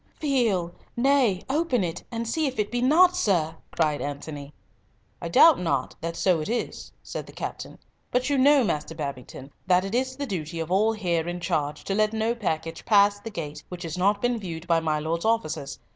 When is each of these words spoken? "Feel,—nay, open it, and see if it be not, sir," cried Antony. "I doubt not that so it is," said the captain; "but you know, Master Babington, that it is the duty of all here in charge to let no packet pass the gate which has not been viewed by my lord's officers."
"Feel,—nay, 0.19 1.43
open 1.47 1.83
it, 1.83 2.03
and 2.11 2.27
see 2.27 2.47
if 2.47 2.57
it 2.57 2.71
be 2.71 2.81
not, 2.81 3.15
sir," 3.15 3.55
cried 3.71 4.01
Antony. 4.01 4.51
"I 5.21 5.27
doubt 5.27 5.59
not 5.59 5.93
that 6.01 6.15
so 6.15 6.39
it 6.41 6.49
is," 6.49 6.91
said 7.03 7.27
the 7.27 7.31
captain; 7.31 7.77
"but 8.09 8.27
you 8.27 8.39
know, 8.39 8.63
Master 8.63 8.95
Babington, 8.95 9.51
that 9.67 9.85
it 9.85 9.93
is 9.93 10.15
the 10.15 10.25
duty 10.25 10.59
of 10.59 10.71
all 10.71 10.93
here 10.93 11.27
in 11.29 11.39
charge 11.39 11.83
to 11.83 11.93
let 11.93 12.13
no 12.13 12.33
packet 12.33 12.81
pass 12.83 13.19
the 13.19 13.29
gate 13.29 13.63
which 13.69 13.83
has 13.83 13.95
not 13.95 14.23
been 14.23 14.39
viewed 14.39 14.65
by 14.65 14.79
my 14.79 14.97
lord's 14.97 15.23
officers." 15.23 15.77